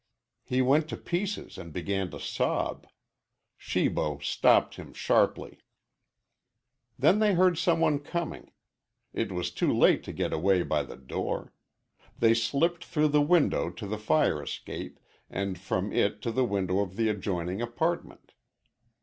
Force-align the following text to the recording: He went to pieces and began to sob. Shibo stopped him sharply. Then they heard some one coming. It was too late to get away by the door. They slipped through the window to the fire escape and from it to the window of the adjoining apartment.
He 0.41 0.63
went 0.63 0.89
to 0.89 0.97
pieces 0.97 1.59
and 1.59 1.71
began 1.71 2.09
to 2.09 2.19
sob. 2.19 2.87
Shibo 3.55 4.17
stopped 4.17 4.77
him 4.77 4.93
sharply. 4.93 5.59
Then 6.97 7.19
they 7.19 7.35
heard 7.35 7.59
some 7.59 7.79
one 7.81 7.99
coming. 7.99 8.51
It 9.13 9.31
was 9.31 9.51
too 9.51 9.71
late 9.71 10.03
to 10.05 10.11
get 10.11 10.33
away 10.33 10.63
by 10.63 10.81
the 10.81 10.97
door. 10.97 11.53
They 12.17 12.33
slipped 12.33 12.83
through 12.83 13.09
the 13.09 13.21
window 13.21 13.69
to 13.69 13.85
the 13.85 13.99
fire 13.99 14.41
escape 14.41 14.99
and 15.29 15.59
from 15.59 15.93
it 15.93 16.19
to 16.23 16.31
the 16.31 16.45
window 16.45 16.79
of 16.79 16.95
the 16.95 17.07
adjoining 17.07 17.61
apartment. 17.61 18.31